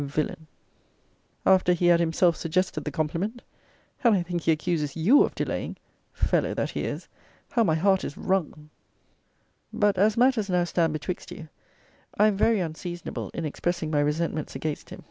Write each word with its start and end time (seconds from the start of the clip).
Villain! 0.07 0.47
After 1.45 1.73
he 1.73 1.85
had 1.85 1.99
himself 1.99 2.35
suggested 2.35 2.85
the 2.85 2.89
compliment! 2.91 3.43
And 4.03 4.15
I 4.15 4.23
think 4.23 4.41
he 4.41 4.51
accuses 4.51 4.95
YOU 4.95 5.21
of 5.21 5.35
delaying! 5.35 5.77
Fellow, 6.11 6.55
that 6.55 6.71
he 6.71 6.85
is! 6.85 7.07
How 7.51 7.63
my 7.63 7.75
heart 7.75 8.03
is 8.03 8.17
wrung 8.17 8.71
But 9.71 9.99
as 9.99 10.17
matters 10.17 10.49
now 10.49 10.63
stand 10.63 10.93
betwixt 10.93 11.29
you, 11.29 11.49
I 12.17 12.25
am 12.25 12.35
very 12.35 12.59
unseasonable 12.61 13.29
in 13.35 13.45
expressing 13.45 13.91
my 13.91 13.99
resentments 13.99 14.55
against 14.55 14.89
him. 14.89 14.99